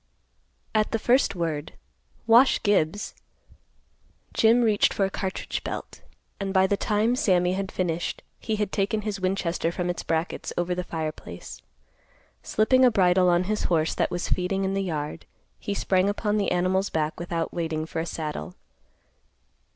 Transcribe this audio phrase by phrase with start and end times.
[0.73, 1.73] At the first word,
[2.25, 3.13] "Wash Gibbs,"
[4.33, 6.01] Jim reached for a cartridge belt,
[6.39, 10.51] and, by the time Sammy had finished, he had taken his Winchester from its brackets
[10.57, 11.61] over the fireplace.
[12.41, 15.27] Slipping a bridle on his horse that was feeding in the yard,
[15.59, 18.55] he sprang upon the animal's back without waiting for a saddle.